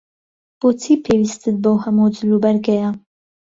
[0.59, 2.89] بۆچی پێویستت بەو هەموو جلوبەرگەیە؟